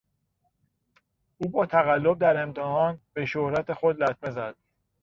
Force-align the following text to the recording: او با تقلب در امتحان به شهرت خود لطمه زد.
او 1.37 1.49
با 1.49 1.65
تقلب 1.65 2.19
در 2.19 2.43
امتحان 2.43 2.99
به 3.13 3.25
شهرت 3.25 3.73
خود 3.73 4.03
لطمه 4.03 4.31
زد. 4.31 4.55